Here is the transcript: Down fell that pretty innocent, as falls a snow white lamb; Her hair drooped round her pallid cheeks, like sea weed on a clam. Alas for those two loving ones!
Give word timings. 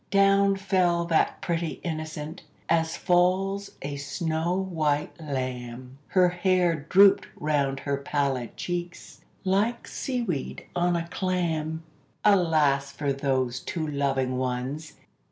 Down 0.09 0.55
fell 0.55 1.05
that 1.05 1.41
pretty 1.41 1.79
innocent, 1.83 2.41
as 2.67 2.97
falls 2.97 3.73
a 3.83 3.97
snow 3.97 4.55
white 4.55 5.13
lamb; 5.21 5.99
Her 6.07 6.29
hair 6.29 6.87
drooped 6.89 7.27
round 7.35 7.81
her 7.81 7.97
pallid 7.97 8.57
cheeks, 8.57 9.21
like 9.43 9.87
sea 9.87 10.23
weed 10.23 10.65
on 10.75 10.95
a 10.95 11.07
clam. 11.09 11.83
Alas 12.25 12.91
for 12.91 13.13
those 13.13 13.59
two 13.59 13.85
loving 13.85 14.39
ones! 14.39 14.93